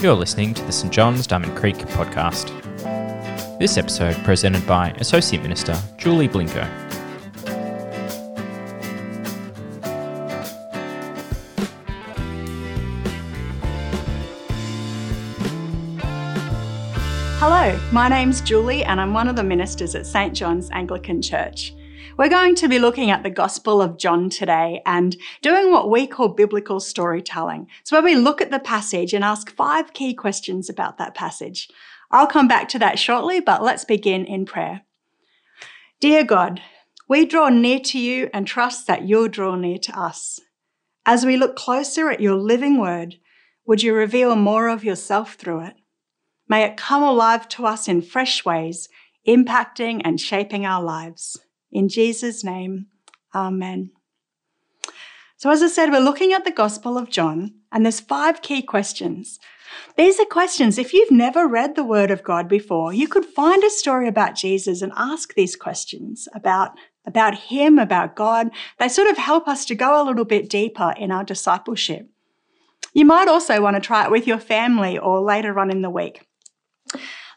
[0.00, 2.52] You're listening to the St John's Diamond Creek podcast.
[3.58, 6.64] This episode presented by Associate Minister Julie Blinko.
[17.38, 21.74] Hello, my name's Julie and I'm one of the ministers at St John's Anglican Church.
[22.18, 26.06] We're going to be looking at the Gospel of John today and doing what we
[26.06, 27.66] call biblical storytelling.
[27.84, 31.68] So, where we look at the passage and ask five key questions about that passage.
[32.10, 34.80] I'll come back to that shortly, but let's begin in prayer.
[36.00, 36.62] Dear God,
[37.06, 40.40] we draw near to you and trust that you'll draw near to us.
[41.04, 43.16] As we look closer at your living word,
[43.66, 45.74] would you reveal more of yourself through it?
[46.48, 48.88] May it come alive to us in fresh ways,
[49.28, 51.38] impacting and shaping our lives.
[51.76, 52.86] In Jesus' name,
[53.34, 53.90] Amen.
[55.36, 58.62] So, as I said, we're looking at the Gospel of John, and there's five key
[58.62, 59.38] questions.
[59.98, 63.62] These are questions, if you've never read the Word of God before, you could find
[63.62, 66.70] a story about Jesus and ask these questions about,
[67.04, 68.48] about Him, about God.
[68.78, 72.08] They sort of help us to go a little bit deeper in our discipleship.
[72.94, 75.90] You might also want to try it with your family or later on in the
[75.90, 76.26] week.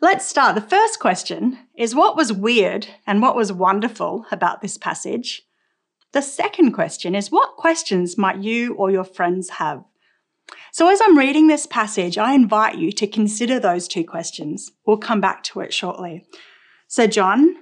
[0.01, 0.55] Let's start.
[0.55, 5.41] The first question is what was weird and what was wonderful about this passage?
[6.13, 9.83] The second question is what questions might you or your friends have?
[10.71, 14.71] So, as I'm reading this passage, I invite you to consider those two questions.
[14.85, 16.25] We'll come back to it shortly.
[16.87, 17.57] So, John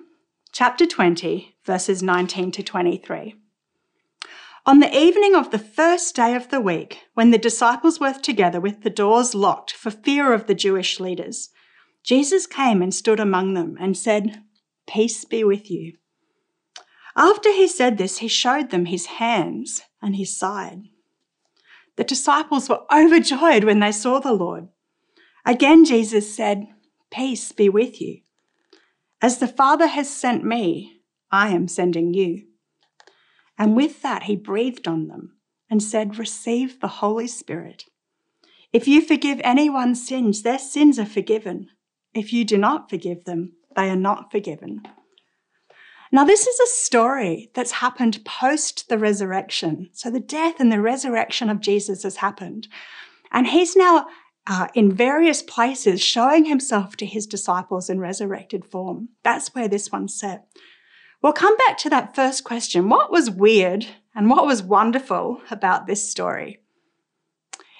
[0.52, 3.34] chapter 20, verses 19 to 23.
[4.68, 8.62] On the evening of the first day of the week, when the disciples were together
[8.62, 11.50] with the doors locked for fear of the Jewish leaders,
[12.08, 14.42] Jesus came and stood among them and said,
[14.88, 15.98] Peace be with you.
[17.18, 20.84] After he said this, he showed them his hands and his side.
[21.98, 24.70] The disciples were overjoyed when they saw the Lord.
[25.46, 26.68] Again, Jesus said,
[27.12, 28.22] Peace be with you.
[29.22, 32.44] As the Father has sent me, I am sending you.
[33.58, 35.36] And with that, he breathed on them
[35.70, 37.84] and said, Receive the Holy Spirit.
[38.72, 41.68] If you forgive anyone's sins, their sins are forgiven.
[42.18, 44.82] If you do not forgive them, they are not forgiven.
[46.12, 49.92] Now, this is a story that's happened post the resurrection.
[49.94, 52.70] So, the death and the resurrection of Jesus has happened.
[53.32, 54.08] And he's now
[54.48, 59.10] uh, in various places showing himself to his disciples in resurrected form.
[59.24, 60.48] That's where this one's set.
[61.22, 62.90] We'll come back to that first question.
[62.90, 63.86] What was weird
[64.16, 66.62] and what was wonderful about this story?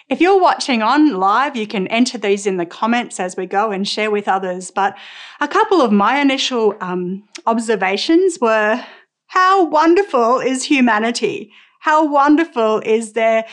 [0.10, 3.72] If you're watching on live, you can enter these in the comments as we go
[3.72, 4.72] and share with others.
[4.72, 4.98] But
[5.42, 8.86] a couple of my initial um, observations were
[9.28, 11.52] how wonderful is humanity?
[11.82, 13.46] How wonderful is their,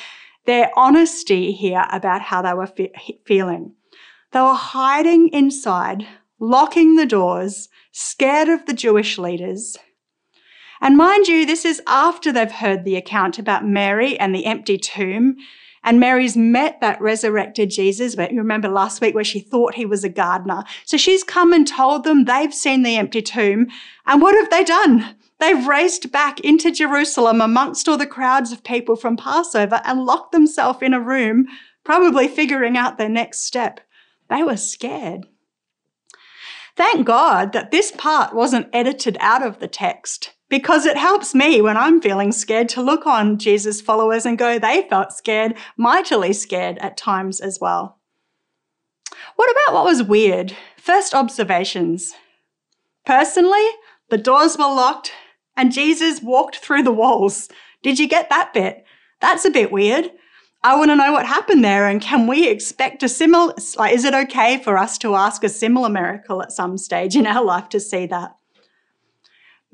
[0.47, 3.75] their honesty here about how they were fe- feeling?
[4.31, 6.07] They were hiding inside,
[6.39, 9.77] locking the doors, scared of the Jewish leaders.
[10.81, 14.79] And mind you, this is after they've heard the account about Mary and the empty
[14.79, 15.37] tomb
[15.85, 18.17] and Mary's met that resurrected Jesus.
[18.17, 20.65] But you remember last week where she thought he was a gardener.
[20.85, 23.69] So she's come and told them they've seen the empty tomb.
[24.07, 25.15] And what have they done?
[25.39, 30.33] They've raced back into Jerusalem amongst all the crowds of people from Passover and locked
[30.33, 31.47] themselves in a room,
[31.85, 33.81] probably figuring out their next step.
[34.31, 35.27] They were scared.
[36.77, 41.61] Thank God that this part wasn't edited out of the text because it helps me
[41.61, 46.33] when I'm feeling scared to look on Jesus' followers and go, they felt scared, mightily
[46.33, 47.99] scared at times as well.
[49.37, 50.55] What about what was weird?
[50.77, 52.15] First observations.
[53.07, 53.67] Personally,
[54.11, 55.13] the doors were locked
[55.57, 57.49] and Jesus walked through the walls.
[57.83, 58.85] Did you get that bit?
[59.21, 60.11] That's a bit weird.
[60.63, 64.05] I want to know what happened there and can we expect a similar, like, is
[64.05, 67.69] it okay for us to ask a similar miracle at some stage in our life
[67.71, 68.35] to see that?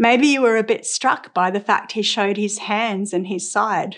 [0.00, 3.52] Maybe you were a bit struck by the fact he showed his hands and his
[3.52, 3.96] side,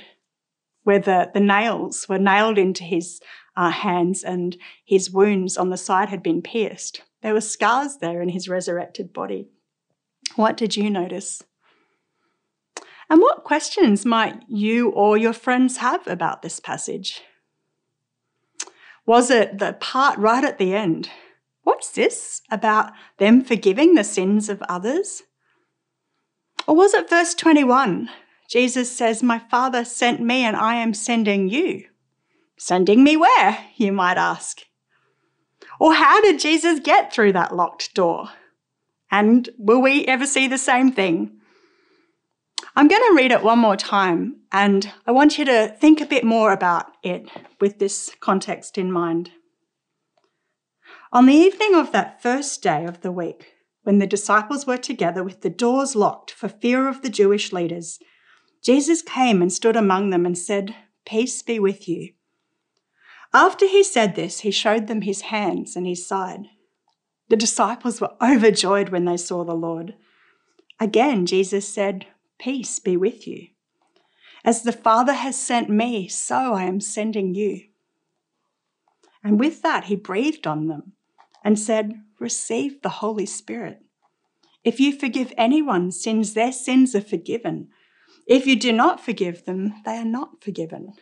[0.82, 3.20] where the, the nails were nailed into his
[3.56, 7.02] uh, hands and his wounds on the side had been pierced.
[7.22, 9.46] There were scars there in his resurrected body.
[10.34, 11.44] What did you notice?
[13.08, 17.20] And what questions might you or your friends have about this passage?
[19.06, 21.10] Was it the part right at the end?
[21.62, 25.22] What's this about them forgiving the sins of others?
[26.66, 28.08] Or was it verse 21?
[28.48, 31.84] Jesus says, My Father sent me and I am sending you.
[32.58, 34.62] Sending me where, you might ask?
[35.80, 38.28] Or how did Jesus get through that locked door?
[39.10, 41.40] And will we ever see the same thing?
[42.74, 46.06] I'm going to read it one more time and I want you to think a
[46.06, 47.28] bit more about it
[47.60, 49.30] with this context in mind.
[51.12, 53.51] On the evening of that first day of the week,
[53.82, 57.98] when the disciples were together with the doors locked for fear of the Jewish leaders,
[58.62, 60.74] Jesus came and stood among them and said,
[61.04, 62.12] Peace be with you.
[63.34, 66.48] After he said this, he showed them his hands and his side.
[67.28, 69.94] The disciples were overjoyed when they saw the Lord.
[70.78, 72.06] Again, Jesus said,
[72.38, 73.48] Peace be with you.
[74.44, 77.62] As the Father has sent me, so I am sending you.
[79.24, 80.92] And with that, he breathed on them
[81.44, 83.82] and said, Receive the Holy Spirit.
[84.62, 87.70] If you forgive anyone sins, their sins are forgiven.
[88.28, 90.92] If you do not forgive them, they are not forgiven.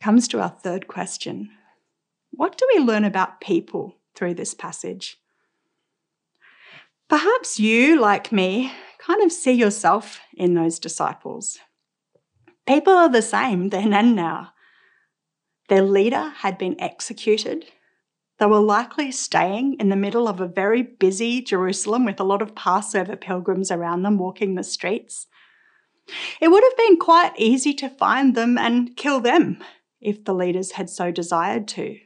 [0.00, 1.50] Comes to our third question
[2.32, 5.16] What do we learn about people through this passage?
[7.08, 11.56] Perhaps you, like me, kind of see yourself in those disciples.
[12.66, 14.54] People are the same then and now.
[15.68, 17.66] Their leader had been executed.
[18.38, 22.42] They were likely staying in the middle of a very busy Jerusalem with a lot
[22.42, 25.26] of Passover pilgrims around them walking the streets.
[26.40, 29.62] It would have been quite easy to find them and kill them
[30.00, 31.98] if the leaders had so desired to.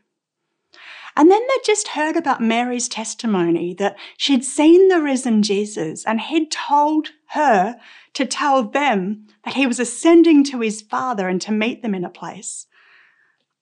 [1.16, 6.20] And then they just heard about Mary's testimony that she'd seen the risen Jesus and
[6.20, 7.76] he'd told her
[8.14, 12.04] to tell them that he was ascending to his Father and to meet them in
[12.04, 12.66] a place.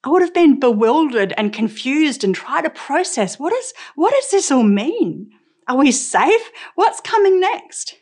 [0.03, 4.31] I would have been bewildered and confused and tried to process what, is, what does
[4.31, 5.31] this all mean?
[5.67, 6.51] Are we safe?
[6.75, 7.95] What's coming next?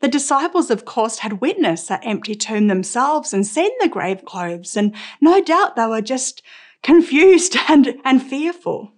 [0.00, 4.76] The disciples, of course, had witnessed that empty tomb themselves and seen the grave clothes,
[4.76, 6.42] and no doubt they were just
[6.82, 8.92] confused and, and fearful.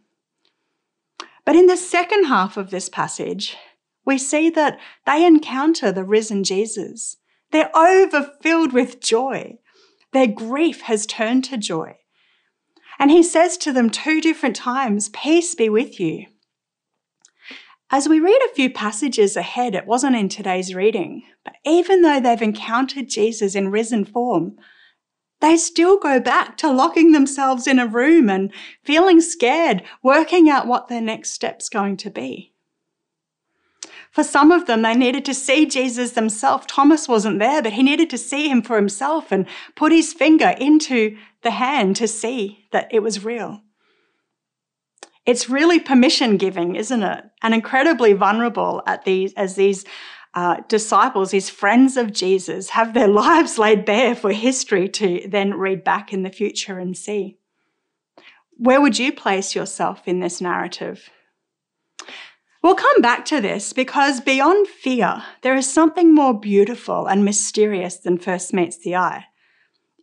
[1.44, 3.56] But in the second half of this passage,
[4.05, 7.17] we see that they encounter the risen Jesus.
[7.50, 9.58] They're overfilled with joy.
[10.12, 11.96] Their grief has turned to joy.
[12.98, 16.26] And he says to them two different times, Peace be with you.
[17.92, 22.20] As we read a few passages ahead, it wasn't in today's reading, but even though
[22.20, 24.56] they've encountered Jesus in risen form,
[25.40, 28.52] they still go back to locking themselves in a room and
[28.84, 32.52] feeling scared, working out what their next step's going to be.
[34.10, 36.66] For some of them, they needed to see Jesus themselves.
[36.66, 39.46] Thomas wasn't there, but he needed to see him for himself and
[39.76, 43.62] put his finger into the hand to see that it was real.
[45.26, 47.24] It's really permission giving, isn't it?
[47.40, 49.84] And incredibly vulnerable at these, as these
[50.34, 55.54] uh, disciples, these friends of Jesus, have their lives laid bare for history to then
[55.54, 57.38] read back in the future and see.
[58.56, 61.10] Where would you place yourself in this narrative?
[62.62, 67.96] We'll come back to this because beyond fear, there is something more beautiful and mysterious
[67.96, 69.26] than first meets the eye.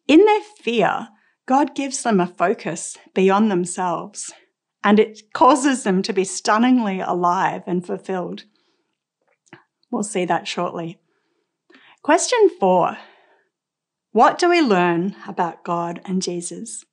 [0.07, 1.09] In their fear,
[1.45, 4.33] God gives them a focus beyond themselves,
[4.83, 8.45] and it causes them to be stunningly alive and fulfilled.
[9.92, 11.00] We'll see that shortly.
[12.01, 12.98] Question four
[14.12, 16.83] What do we learn about God and Jesus?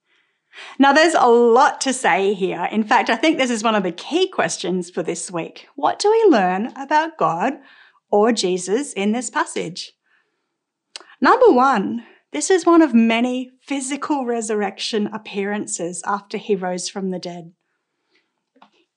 [0.79, 2.69] Now, there's a lot to say here.
[2.71, 5.69] In fact, I think this is one of the key questions for this week.
[5.75, 7.55] What do we learn about God
[8.11, 9.93] or Jesus in this passage?
[11.21, 17.19] Number one, this is one of many physical resurrection appearances after he rose from the
[17.19, 17.53] dead.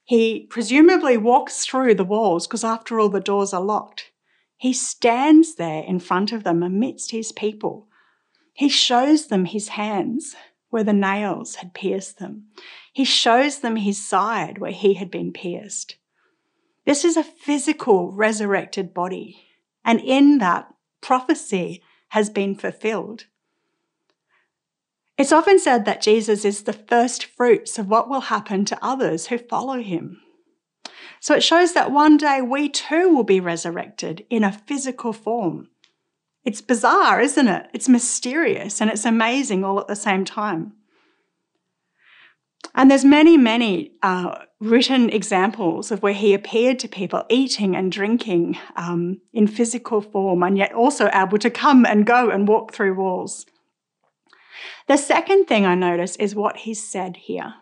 [0.03, 4.12] He presumably walks through the walls because, after all, the doors are locked.
[4.55, 7.88] He stands there in front of them amidst his people.
[8.53, 10.36] He shows them his hands
[10.77, 12.43] where the nails had pierced them.
[12.93, 15.96] He shows them his side where he had been pierced.
[16.86, 19.41] This is a physical resurrected body,
[19.84, 23.25] and in that, prophecy has been fulfilled.
[25.17, 29.25] It's often said that Jesus is the first fruits of what will happen to others
[29.25, 30.22] who follow him.
[31.19, 35.69] So it shows that one day we too will be resurrected in a physical form.
[36.48, 37.70] It's bizarre, isn't it?
[37.74, 40.72] It's mysterious and it's amazing all at the same time.
[42.74, 47.92] And there's many, many uh, written examples of where he appeared to people eating and
[47.92, 52.72] drinking um, in physical form and yet also able to come and go and walk
[52.72, 53.46] through walls.
[54.88, 57.56] The second thing I notice is what he said here.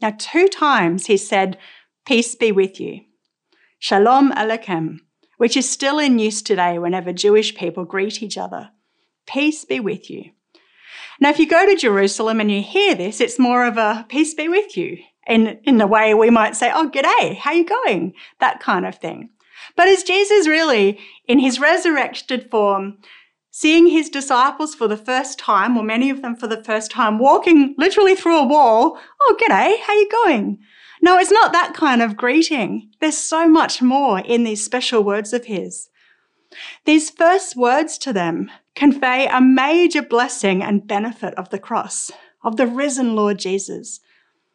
[0.00, 1.58] Now, two times he said,
[2.06, 3.00] Peace be with you.
[3.80, 5.00] Shalom Aleichem,
[5.38, 8.70] which is still in use today whenever Jewish people greet each other.
[9.26, 10.30] Peace be with you.
[11.20, 14.34] Now, if you go to Jerusalem and you hear this, it's more of a peace
[14.34, 18.14] be with you in, in the way we might say, oh, g'day, how you going?
[18.40, 19.30] That kind of thing.
[19.76, 22.98] But is Jesus really, in his resurrected form,
[23.50, 27.18] seeing his disciples for the first time, or many of them for the first time,
[27.18, 28.98] walking literally through a wall.
[29.20, 30.58] Oh, g'day, how you going?
[31.08, 32.90] No, it's not that kind of greeting.
[33.00, 35.88] There's so much more in these special words of his.
[36.84, 42.10] These first words to them convey a major blessing and benefit of the cross,
[42.44, 44.00] of the risen Lord Jesus.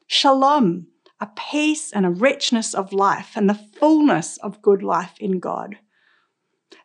[0.06, 0.86] Shalom,
[1.20, 5.80] a peace and a richness of life and the fullness of good life in God.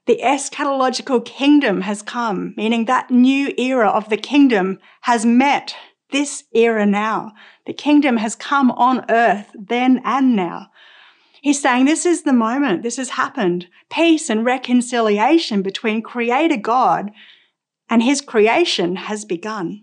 [0.06, 5.76] The eschatological kingdom has come, meaning that new era of the kingdom has met
[6.10, 7.32] this era now.
[7.66, 10.68] The kingdom has come on earth then and now.
[11.40, 13.68] He's saying this is the moment, this has happened.
[13.90, 17.10] Peace and reconciliation between Creator God
[17.88, 19.82] and His creation has begun.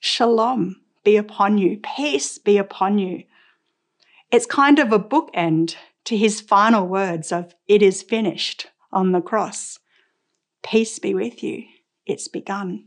[0.00, 3.24] Shalom be upon you, peace be upon you.
[4.30, 9.22] It's kind of a bookend to His final words of, It is finished on the
[9.22, 9.78] cross.
[10.62, 11.64] Peace be with you.
[12.06, 12.86] It's begun.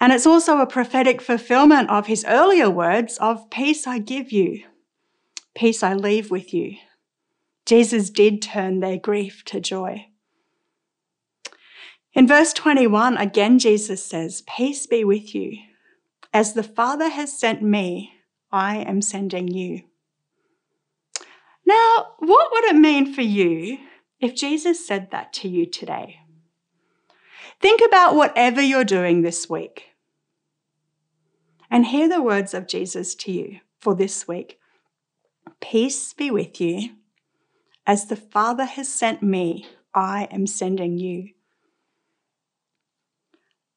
[0.00, 4.64] And it's also a prophetic fulfillment of his earlier words of peace I give you,
[5.54, 6.76] peace I leave with you.
[7.66, 10.06] Jesus did turn their grief to joy.
[12.12, 15.58] In verse 21, again, Jesus says, Peace be with you.
[16.32, 18.12] As the Father has sent me,
[18.52, 19.82] I am sending you.
[21.66, 23.78] Now, what would it mean for you
[24.20, 26.20] if Jesus said that to you today,
[27.64, 29.84] think about whatever you're doing this week
[31.70, 34.58] and hear the words of Jesus to you for this week.
[35.62, 36.90] Peace be with you.
[37.86, 41.30] As the Father has sent me, I am sending you.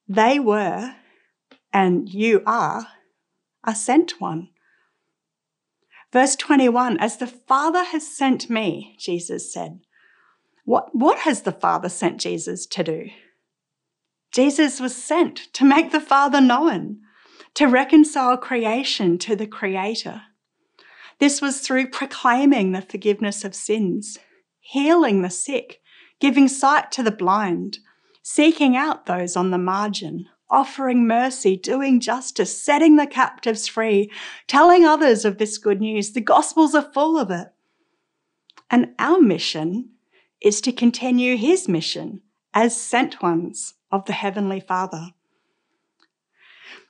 [0.06, 0.96] They were,
[1.72, 2.88] and you are,
[3.64, 4.50] a sent one.
[6.12, 9.80] Verse 21 As the Father has sent me, Jesus said,
[10.66, 13.10] what, what has the Father sent Jesus to do?
[14.32, 17.00] Jesus was sent to make the Father known,
[17.54, 20.22] to reconcile creation to the Creator.
[21.20, 24.20] This was through proclaiming the forgiveness of sins,
[24.60, 25.82] healing the sick,
[26.20, 27.80] giving sight to the blind,
[28.22, 34.12] seeking out those on the margin, offering mercy, doing justice, setting the captives free,
[34.46, 36.12] telling others of this good news.
[36.12, 37.48] The Gospels are full of it.
[38.70, 39.90] And our mission
[40.42, 42.22] is to continue his mission
[42.54, 45.12] as sent ones of the Heavenly Father.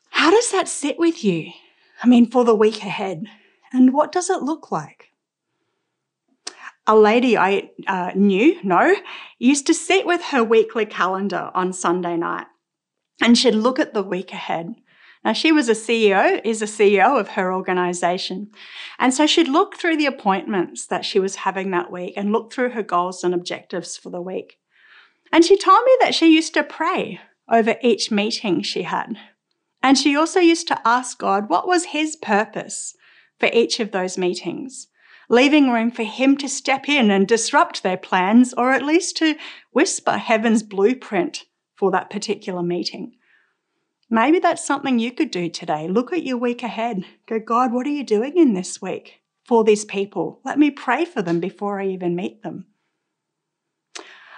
[0.10, 1.52] How does that sit with you?
[2.04, 3.26] I mean, for the week ahead.
[3.72, 5.12] And what does it look like?
[6.86, 8.96] A lady I uh, knew, no,
[9.40, 12.48] used to sit with her weekly calendar on Sunday night
[13.22, 14.76] and she'd look at the week ahead
[15.28, 18.50] now, she was a CEO, is a CEO of her organization.
[18.98, 22.54] And so she'd look through the appointments that she was having that week and look
[22.54, 24.58] through her goals and objectives for the week.
[25.32, 27.20] And she told me that she used to pray
[27.52, 29.18] over each meeting she had.
[29.84, 32.96] And she also used to ask God what was His purpose
[33.40, 34.88] for each of those meetings,
[35.30, 39.36] leaving room for Him to step in and disrupt their plans, or at least to
[39.72, 43.14] whisper heaven's blueprint for that particular meeting.
[44.10, 45.88] Maybe that's something you could do today.
[45.88, 47.04] Look at your week ahead.
[47.28, 50.40] Go, God, what are you doing in this week for these people?
[50.46, 52.68] Let me pray for them before I even meet them.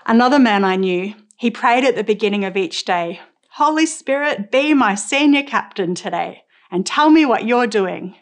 [0.10, 4.74] Another man I knew, he prayed at the beginning of each day Holy Spirit, be
[4.74, 8.16] my senior captain today and tell me what you're doing.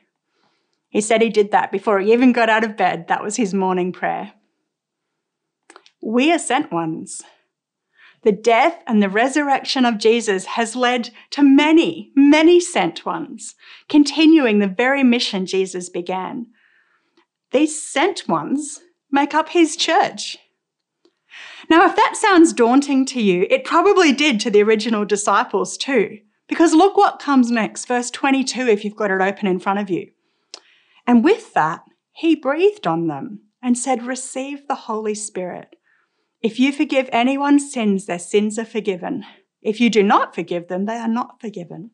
[0.89, 3.07] He said he did that before he even got out of bed.
[3.07, 4.33] That was his morning prayer.
[6.01, 7.21] We are sent ones.
[8.23, 13.55] The death and the resurrection of Jesus has led to many, many sent ones,
[13.87, 16.47] continuing the very mission Jesus began.
[17.51, 20.37] These sent ones make up his church.
[21.69, 26.19] Now, if that sounds daunting to you, it probably did to the original disciples too,
[26.47, 29.89] because look what comes next, verse 22, if you've got it open in front of
[29.89, 30.11] you.
[31.05, 31.81] And with that,
[32.13, 35.75] he breathed on them and said, Receive the Holy Spirit.
[36.41, 39.25] If you forgive anyone's sins, their sins are forgiven.
[39.61, 41.91] If you do not forgive them, they are not forgiven.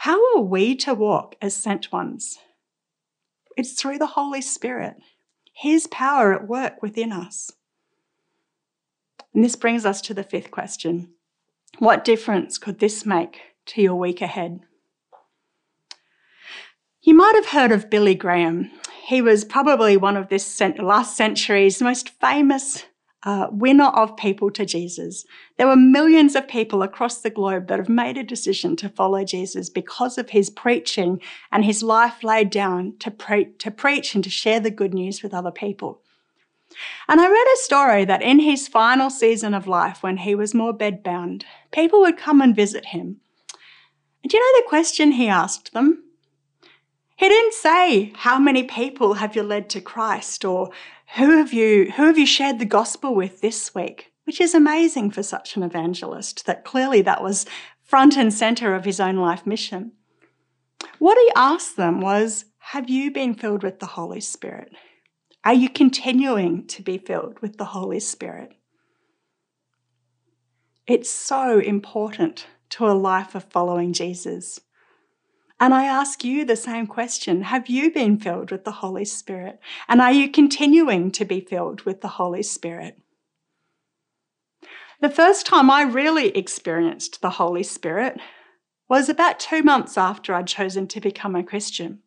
[0.00, 2.38] How are we to walk as sent ones?
[3.56, 4.96] It's through the Holy Spirit,
[5.54, 7.50] His power at work within us.
[9.36, 11.10] And this brings us to the fifth question
[11.78, 14.60] What difference could this make to your week ahead?
[17.02, 18.70] You might have heard of Billy Graham.
[19.04, 22.86] He was probably one of this last century's most famous
[23.24, 25.26] uh, winner of people to Jesus.
[25.58, 29.22] There were millions of people across the globe that have made a decision to follow
[29.22, 31.20] Jesus because of his preaching
[31.52, 35.22] and his life laid down to, pre- to preach and to share the good news
[35.22, 36.00] with other people.
[37.08, 40.54] And I read a story that in his final season of life, when he was
[40.54, 43.20] more bedbound, people would come and visit him.
[44.22, 46.02] And do you know the question he asked them?
[47.16, 50.44] He didn't say, How many people have you led to Christ?
[50.44, 50.70] or
[51.14, 54.12] who have you, who have you shared the gospel with this week?
[54.24, 57.46] Which is amazing for such an evangelist, that clearly that was
[57.84, 59.92] front and center of his own life mission.
[60.98, 64.72] What he asked them was, Have you been filled with the Holy Spirit?
[65.46, 68.54] Are you continuing to be filled with the Holy Spirit?
[70.88, 74.58] It's so important to a life of following Jesus.
[75.60, 79.60] And I ask you the same question Have you been filled with the Holy Spirit?
[79.86, 82.98] And are you continuing to be filled with the Holy Spirit?
[85.00, 88.18] The first time I really experienced the Holy Spirit
[88.88, 92.00] was about two months after I'd chosen to become a Christian.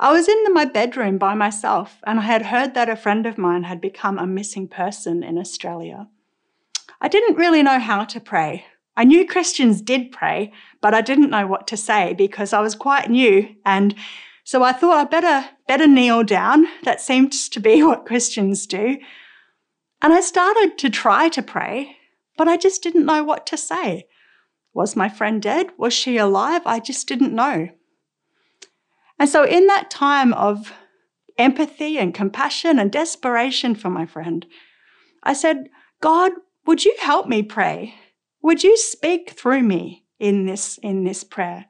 [0.00, 3.38] I was in my bedroom by myself and I had heard that a friend of
[3.38, 6.08] mine had become a missing person in Australia.
[7.00, 8.64] I didn't really know how to pray,
[8.96, 12.74] I knew Christians did pray, but I didn't know what to say because I was
[12.74, 13.48] quite new.
[13.64, 13.94] And
[14.44, 16.66] so I thought I better, better kneel down.
[16.84, 18.98] That seems to be what Christians do.
[20.00, 21.96] And I started to try to pray,
[22.36, 24.06] but I just didn't know what to say.
[24.72, 25.68] Was my friend dead?
[25.78, 26.62] Was she alive?
[26.66, 27.70] I just didn't know.
[29.18, 30.72] And so, in that time of
[31.38, 34.46] empathy and compassion and desperation for my friend,
[35.22, 35.68] I said,
[36.00, 36.32] God,
[36.66, 37.94] would you help me pray?
[38.42, 41.66] Would you speak through me in this, in this prayer?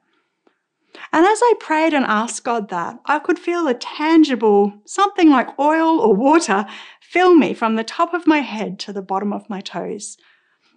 [1.11, 5.59] And as I prayed and asked God that, I could feel a tangible, something like
[5.59, 6.65] oil or water,
[7.01, 10.17] fill me from the top of my head to the bottom of my toes.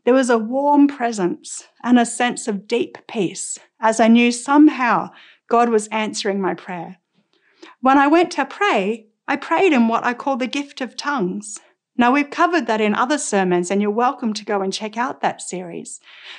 [0.04, 5.10] There was a warm presence and a sense of deep peace as I knew somehow
[5.48, 6.98] God was answering my prayer.
[7.80, 11.58] When I went to pray, I prayed in what I call the gift of tongues.
[11.96, 15.20] Now, we've covered that in other sermons, and you're welcome to go and check out
[15.20, 15.98] that series.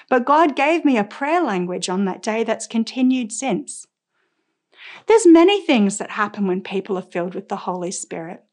[0.09, 3.85] But God gave me a prayer language on that day that's continued since.
[5.07, 8.43] There's many things that happen when people are filled with the Holy Spirit.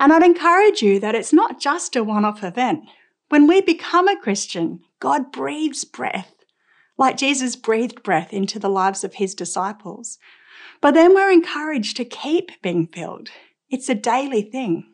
[0.00, 2.84] And I'd encourage you that it's not just a one off event.
[3.28, 6.41] When we become a Christian, God breathes breath,
[6.98, 10.18] like Jesus breathed breath into the lives of his disciples.
[10.80, 13.30] But then we're encouraged to keep being filled.
[13.70, 14.86] It's a daily thing.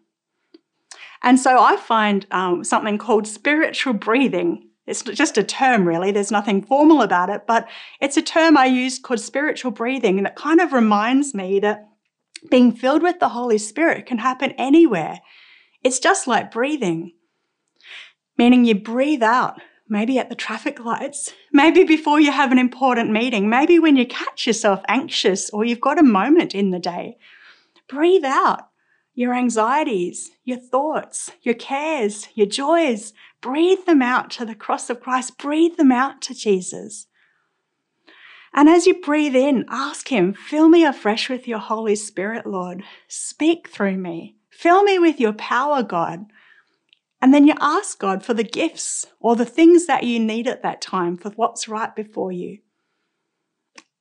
[1.23, 4.69] And so I find um, something called spiritual breathing.
[4.87, 6.13] It's just a term, really.
[6.13, 7.69] There's nothing formal about it, but
[8.01, 11.89] it's a term I use called spiritual breathing and that kind of reminds me that
[12.51, 15.21] being filled with the Holy Spirit can happen anywhere.
[15.83, 17.13] It's just like breathing,
[18.37, 23.11] meaning you breathe out, maybe at the traffic lights, maybe before you have an important
[23.11, 27.17] meeting, maybe when you catch yourself anxious or you've got a moment in the day.
[27.89, 28.69] Breathe out
[29.15, 33.13] your anxieties, your thoughts, your cares, your joys.
[33.41, 35.39] Breathe them out to the cross of Christ.
[35.39, 37.07] Breathe them out to Jesus.
[38.55, 42.83] And as you breathe in, ask Him, fill me afresh with your Holy Spirit, Lord.
[43.09, 44.37] Speak through me.
[44.51, 46.27] Fill me with your power, God.
[47.21, 50.63] And then you ask God for the gifts or the things that you need at
[50.63, 52.59] that time for what's right before you.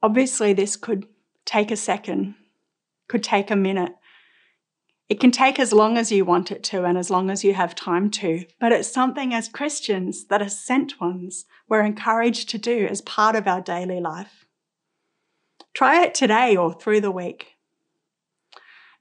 [0.04, 1.08] Obviously, this could
[1.46, 2.36] take a second,
[3.08, 3.94] could take a minute.
[5.10, 7.54] It can take as long as you want it to and as long as you
[7.54, 12.58] have time to, but it's something as Christians that are sent ones we're encouraged to
[12.58, 14.46] do as part of our daily life.
[15.74, 17.57] Try it today or through the week.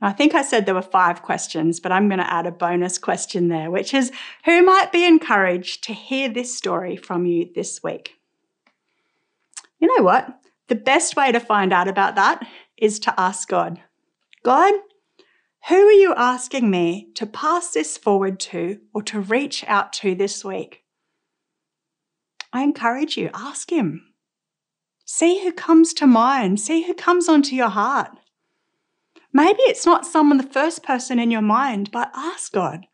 [0.01, 2.99] I think I said there were five questions, but I'm going to add a bonus
[2.99, 4.13] question there, which is
[4.45, 8.17] who might be encouraged to hear this story from you this week?
[9.79, 10.39] You know what?
[10.69, 13.81] The best way to find out about that is to ask God
[14.43, 14.75] God,
[15.69, 20.15] who are you asking me to pass this forward to or to reach out to
[20.15, 20.85] this week?
[22.53, 24.13] I encourage you, ask Him.
[25.05, 28.17] See who comes to mind, see who comes onto your heart.
[29.37, 32.87] Maybe it's not someone, the first person in your mind, but ask God.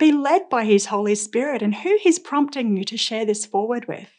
[0.00, 3.86] Be led by His Holy Spirit and who He's prompting you to share this forward
[3.86, 4.10] with.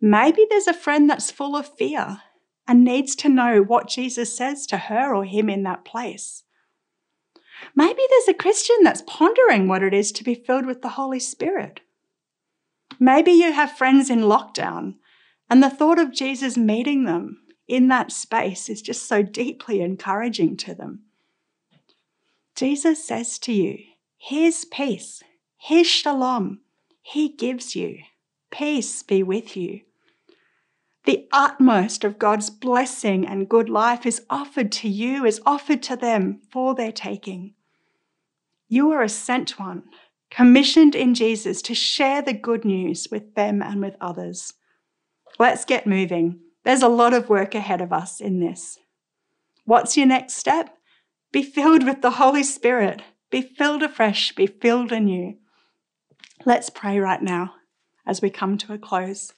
[0.00, 2.18] Maybe there's a friend that's full of fear
[2.66, 6.42] and needs to know what Jesus says to her or him in that place.
[7.76, 11.20] Maybe there's a Christian that's pondering what it is to be filled with the Holy
[11.20, 11.78] Spirit.
[12.98, 14.96] Maybe you have friends in lockdown,
[15.48, 20.56] and the thought of Jesus meeting them in that space is just so deeply encouraging
[20.56, 21.02] to them.
[22.56, 23.78] Jesus says to you,
[24.16, 25.22] Here's peace,
[25.58, 26.60] here's shalom.
[27.02, 28.00] He gives you.
[28.50, 29.82] Peace be with you.
[31.04, 35.96] The utmost of God's blessing and good life is offered to you, is offered to
[35.96, 37.54] them for their taking.
[38.68, 39.84] You are a sent one,
[40.30, 44.52] commissioned in Jesus to share the good news with them and with others.
[45.38, 46.40] Let's get moving.
[46.68, 48.78] There's a lot of work ahead of us in this.
[49.64, 50.76] What's your next step?
[51.32, 53.00] Be filled with the Holy Spirit.
[53.30, 54.34] Be filled afresh.
[54.34, 55.38] Be filled anew.
[56.44, 57.54] Let's pray right now
[58.06, 59.32] as we come to a close.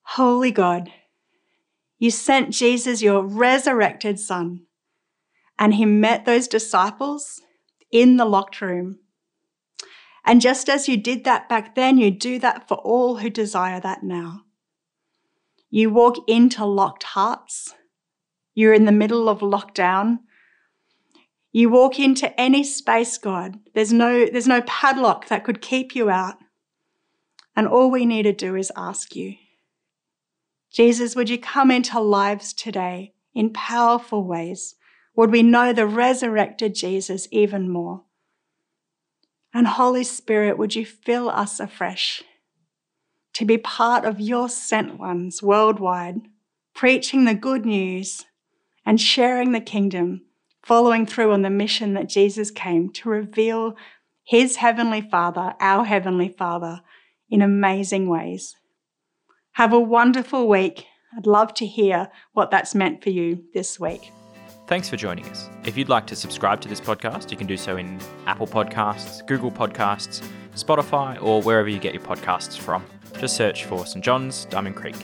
[0.00, 0.90] Holy God,
[1.98, 4.62] you sent Jesus, your resurrected Son,
[5.58, 7.42] and he met those disciples
[7.92, 9.00] in the locked room.
[10.24, 13.78] And just as you did that back then, you do that for all who desire
[13.80, 14.44] that now.
[15.70, 17.74] You walk into locked hearts.
[18.54, 20.18] You're in the middle of lockdown.
[21.52, 23.58] You walk into any space, God.
[23.74, 26.36] There's no, there's no padlock that could keep you out.
[27.56, 29.34] And all we need to do is ask you,
[30.72, 34.76] Jesus, would you come into lives today in powerful ways?
[35.16, 38.04] Would we know the resurrected Jesus even more?
[39.52, 42.22] And Holy Spirit, would you fill us afresh
[43.34, 46.20] to be part of your sent ones worldwide,
[46.74, 48.24] preaching the good news
[48.84, 50.22] and sharing the kingdom,
[50.62, 53.76] following through on the mission that Jesus came to reveal
[54.24, 56.80] his heavenly Father, our heavenly Father,
[57.28, 58.56] in amazing ways.
[59.52, 60.86] Have a wonderful week.
[61.16, 64.12] I'd love to hear what that's meant for you this week.
[64.68, 65.48] Thanks for joining us.
[65.64, 69.26] If you'd like to subscribe to this podcast, you can do so in Apple Podcasts,
[69.26, 72.84] Google Podcasts, Spotify, or wherever you get your podcasts from.
[73.18, 74.04] Just search for St.
[74.04, 74.96] John's Diamond Creek.